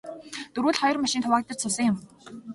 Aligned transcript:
Дөрвүүл 0.53 0.79
хоёр 0.79 0.97
машинд 1.03 1.23
хуваагдаж 1.25 1.57
суусан 1.59 1.85
юм. 1.91 1.97